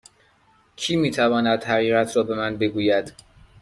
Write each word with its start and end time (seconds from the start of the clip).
کی 0.75 0.95
می 0.95 1.11
تواند 1.11 1.63
حقیقت 1.63 2.17
را 2.17 2.23
به 2.23 2.35
من 2.35 2.57
بگوید؟ 2.57 3.13